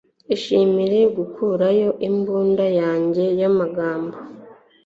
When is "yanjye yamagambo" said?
2.79-4.17